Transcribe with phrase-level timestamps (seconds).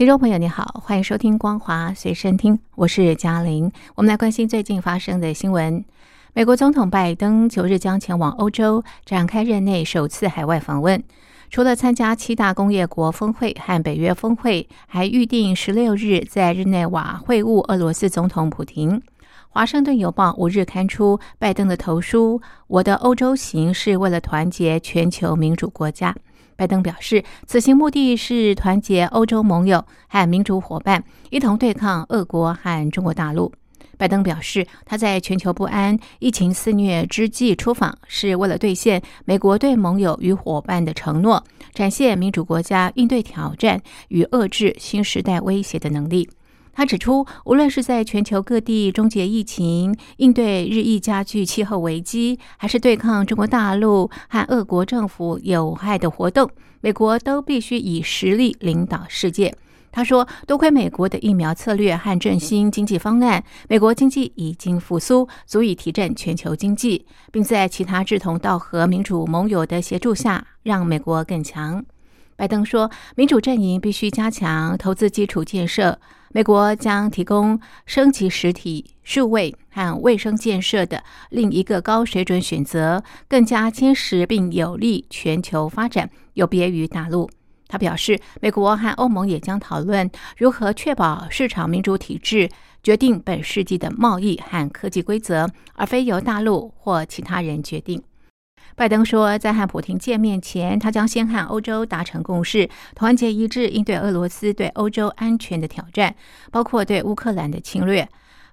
[0.00, 3.70] 听众朋友，你好，欢迎收听《光华随身听》，我是嘉玲。
[3.96, 5.84] 我们来关心最近发生的新闻。
[6.32, 11.04] 美国总统拜登九日将前往欧洲，展开任内首次海外访问。
[11.50, 19.02] 除了参加七大工业国峰会和北约峰会，还预定十六日在日内瓦会晤俄罗斯总统普京。
[19.50, 26.16] 华盛顿邮报五日刊出拜登的投书：“我的欧洲行是为了团结全球民主国家。”
[26.60, 33.50] 拜登表示，此行目的是团结欧洲盟友和民主伙伴，一同对抗俄国和中国大陆。
[33.96, 46.28] 拜登表示，他在全球不安、疫情肆虐之际出访，是为了兑现美国对盟友与伙伴的承诺，展现民主国家应对挑战与遏制新时代威胁的能力。
[46.72, 59.54] 他指出，无论是在全球各地终结疫情、应对日益加剧气候危机，还是对抗中国大陆和俄国政府有害的活动，美国都必须以实力领导世界。
[59.92, 71.84] 他说：“多亏美国的疫苗策略和振兴经济方案，美国经济已经复苏，足以提振全球经济，并在其他志同道合民主盟友的协助下，让美国更强。”
[72.40, 75.98] 拜登说：“民主阵营必须加强投资基础建设，
[76.32, 87.28] 美国将提供升级实体、数位和卫生建设的另一个高水准选择，更加坚实并有利全球发展，有别于大陆。”
[87.68, 92.48] 他表示，美国和欧盟也将讨论如何确保市场民主体制
[92.82, 98.02] 决定本世纪的贸易和科技规则，而非由大陆或其他人决定。
[98.80, 106.14] 拜登说，在和普京见面前，他将先和欧洲达成共识，团结一致应对俄罗斯对欧洲安全的挑战，
[106.50, 108.08] 包括对乌克兰的侵略。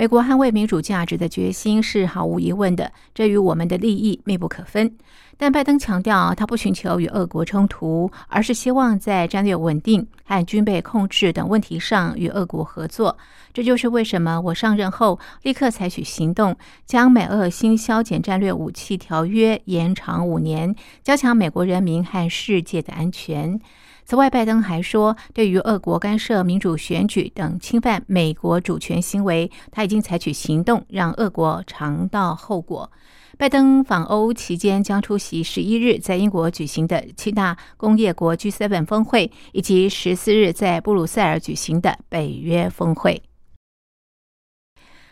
[0.00, 4.96] 美国捍卫民主价值的决心是毫无疑问的，这与我们的利益密不可分。
[5.36, 13.18] 但拜登强调，他不寻求与俄国冲突，而是希望在战略稳定和军备控制等问题上与俄国合作。
[13.52, 16.56] 这就是为什么我上任后立刻采取行动，
[16.86, 23.60] 将美俄新削减战略武器条约延长五年，加强美国人民和世界的安全。
[24.10, 32.90] 此外，拜登还说，对于俄国干涉民主选举等侵犯美国主权行为，他已经采取行动，让俄国尝到后果。
[33.38, 43.22] 拜登访欧期间将出席十一日在英国举行的七大工业国 G7 峰会，以及十四日在布鲁塞尔举行的北约峰会。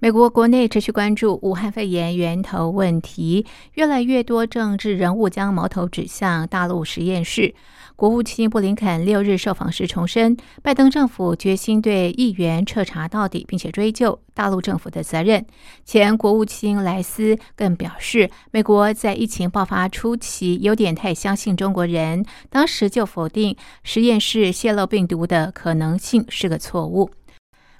[0.00, 7.54] 美国国内持续关注武汉肺炎源头问题，越来越多政治人物将矛头指向大陆实验室。
[8.00, 15.44] 国务卿布林肯六日受访时重申，拜登政府决心对议员彻查到底，并且追究大陆政府的责任。
[15.84, 27.10] 前国务卿莱斯更表示，美国在疫情爆发初期有点太相信中国人，当时就否定实验室泄露病毒的可能性是个错误。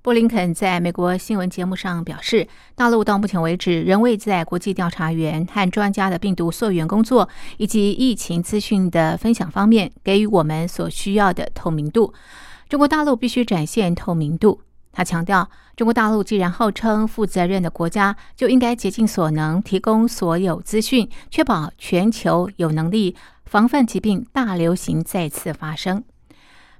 [0.00, 12.14] 布林肯在美国新闻节目上表示，大陆到目前为止仍未在国际调查员和专家的病毒溯源工作以及疫情资讯的分享方面给予我们所需要的透明度。
[12.68, 14.60] 中国大陆必须展现透明度。
[14.92, 26.02] 他强调，中国大陆既然号称负责任的国家，就应该竭尽所能提供所有资讯，确保全球有能力防范疾病大流行再次发生。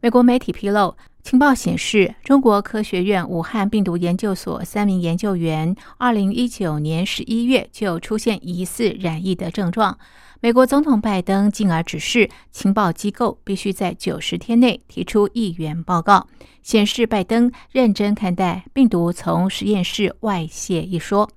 [0.00, 0.94] 美国媒体披露。
[1.26, 9.98] 情报显示，中国科学院武汉病毒研究所三名研究员，二零一九年十一月就出现疑似染疫的症状。
[10.38, 16.28] 美国总统拜登进而指示情报机构必须在九十天内提出议员报告，
[16.62, 21.28] 显示拜登认真看待病毒从实验室外泄一说。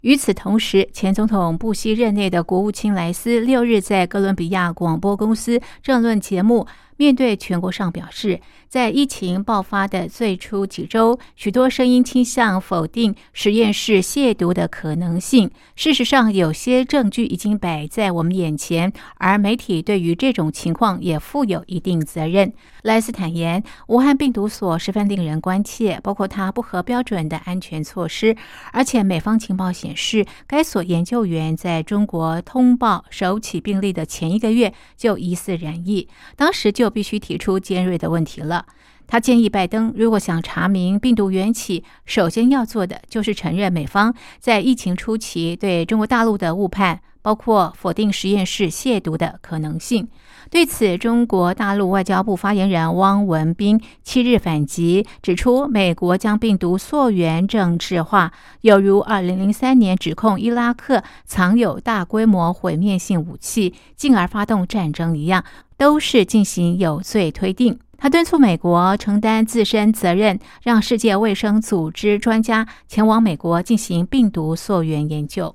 [0.00, 6.66] 与此同时，前总统布希任内的国务卿莱斯六日在哥伦比亚广播公司政论节目。
[7.00, 8.38] 面对全国上表示，
[8.68, 15.50] 在疫情爆发的最初几周，许多声音倾向否定实验室亵渎的可能性。
[15.74, 22.52] 事实上，有些证据已经摆在我们眼前，而媒体对于这种情况也负有一定责任。
[22.82, 28.36] 莱斯坦言，武汉病毒所十分令人关切，包括它不合标准的安全措施，
[28.74, 36.06] 而且美方情报显示，该所研究员在中国通报首起病例的前一个月就疑似染疫，
[36.36, 36.89] 当时就。
[36.90, 38.66] 必须提出尖锐的问题了。
[39.06, 50.08] 他建议拜登，如果想查明病毒源起，首先要做的就是承认美方在疫情初期对中国大陆的误判，包括否定实验室亵渎的可能性。
[50.50, 58.32] 对此，中国大陆外交部发言人汪文斌七日反击，指出美国将病毒溯源政治化，
[58.62, 65.44] 有如2003年指控伊拉克藏有大规模毁灭性武器，进而发动战争一样，
[65.78, 67.78] 都是进行有罪推定。
[67.96, 75.54] 他敦促美国承担自身责任，让世界卫生组织专家前往美国进行病毒溯源研究。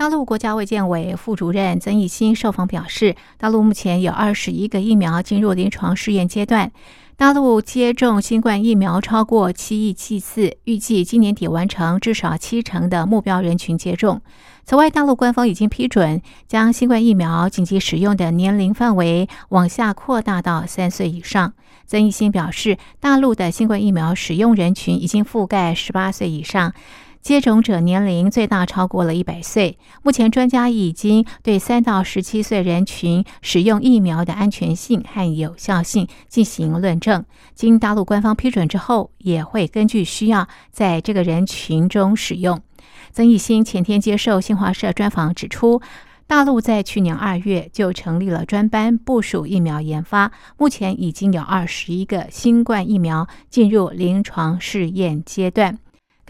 [0.00, 6.72] 大陆国家卫健委副主任曾益新受访表示，大陆目前有二十一个疫苗进入临床试验阶段。
[7.18, 14.22] 大陆接种新冠疫苗超过七亿剂次，预计今年底完成至少七成的目标人群接种。
[14.64, 21.52] 此外，大陆官方已经批准将新冠疫苗紧急使用的年龄范围往下扩大到三岁以上。
[21.84, 26.72] 曾益新表示，大陆的新冠疫苗使用人群已经覆盖十八岁以上。
[27.22, 29.78] 接种者年龄最大超过了一百岁。
[30.02, 37.24] 目前，专家已经对三到十七岁人群使用疫苗的安全性和有效性进行论证。
[37.54, 42.60] 经大陆官方批准之后，也会根据需要在这个人群中使用。
[43.12, 45.82] 曾益新前天接受新华社专访指出，
[46.26, 55.78] 大陆在去年二月就成立了专班部署疫苗研发，目前已经有二十一个新冠疫苗进入临床试验阶段。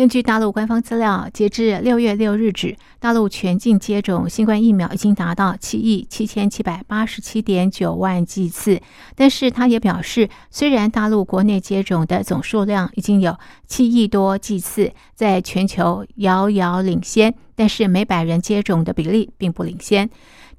[0.00, 8.80] 根据大陆官方资料，截至六月六日止，大陆全境接种新冠疫苗已经达到七亿七千七百八十七点九万剂次。
[9.14, 13.36] 但是，他也表示，虽然大陆国内接种的总数量已经有
[13.66, 20.08] 七亿多剂次，在全球遥遥领先，但是每百人接种的比例并不领先。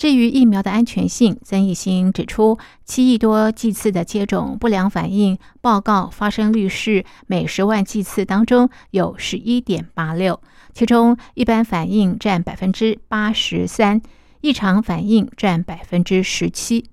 [0.02, 10.42] 至于疫苗的安全性，曾益新指出，七亿多剂次的接种不良反应报告发生率是每十万剂次当中有十一点八六，
[10.74, 14.02] 其中一般反应占百分之八十三，
[14.42, 16.86] 异常反应占百分之十七。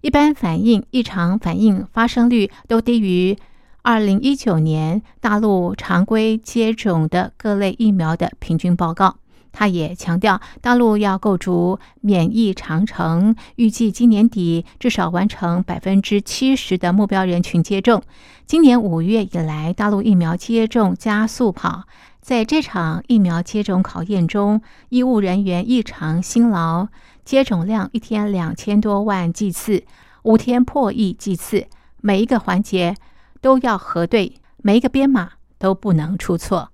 [0.00, 3.38] 一般反应、异常反应发生率都低于
[3.82, 9.18] 二零一九年大陆常规接种的各类疫苗的平均报告。
[9.58, 18.02] 他也强调，大陆要构筑免疫长城，预计今年底至少完成百分之七十的目标人群接种。
[18.44, 21.84] 今年五月以来，大陆疫苗接种加速跑，
[22.20, 24.60] 在这场疫苗接种考验中，
[24.90, 26.88] 医务人员异常辛劳，
[27.24, 29.84] 接种量一天两千多万剂次，
[30.24, 31.66] 五天破亿剂次，
[32.02, 32.94] 每一个环节
[33.40, 36.72] 都要核对，每一个编码都不能出错。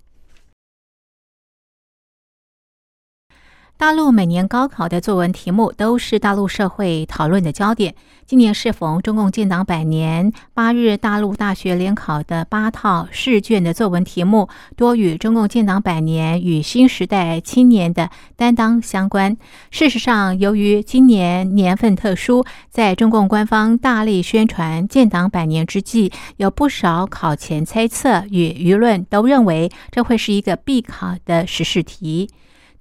[3.82, 7.96] 大陆每年高考的作文题目都是大陆社会讨论的焦点。
[8.24, 19.36] 今年适逢中共建党百年，八日大陆大学联考的八套试卷的作文题目多与中共建党百年与新时代青年的担当相关。
[19.72, 32.30] 事实上，由于今年年份特殊，在中共官方大力宣传建党百年之际，有不少考前猜测与舆论都认为这会是一个必考的时事题。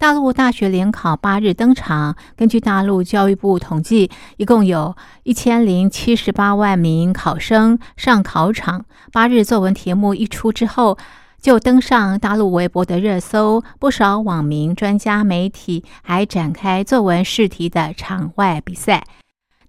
[0.02, 2.16] 大陆大学联考八日登场。
[2.36, 8.84] 根据大陆教育部统计，一共有一千零七十八万名考生上考场。
[9.12, 10.98] 八日作文题目一出之后，
[11.40, 13.64] 就登上大陆微博的热搜。
[13.78, 19.04] 不少网民、专家、媒体还展开作文试题的场外比赛。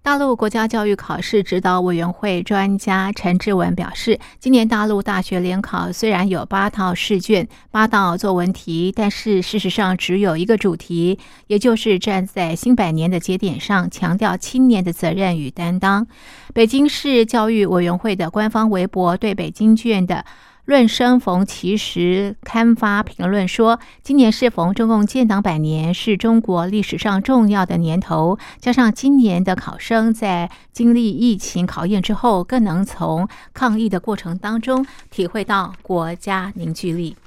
[0.03, 11.17] 大陆国家教育考试指导委员会专家陈志文表示，今年大陆大学联考虽然有八套试卷、八道作文题，但是事实上只有一个主题，
[11.47, 16.05] 也就是站在新百年的节点上，强调青年的责任与担当。
[16.53, 20.25] 北京市教育委员会的官方微博对北京卷的。
[20.65, 28.37] 论生逢其时刊发评论说，今年适逢中共建党百年，是中国历史上重要的年头。
[28.59, 37.17] 加上今年的考生在经历疫情考验之后，更能从抗疫的过程当中体会到国家凝聚力。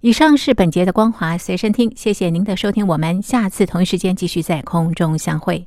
[0.00, 5.66] 以上是本节的光华随身听，谢谢您的收听，我们下次同一时间继续在空中相会。